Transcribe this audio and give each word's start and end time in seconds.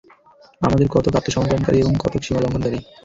আমাদের 0.61 0.87
কতক 0.87 1.13
আত্মসমর্পণকারী, 1.15 1.77
এবং 1.79 1.93
কতক 1.95 2.21
সীমালঙ্ঘনকারী। 2.23 2.79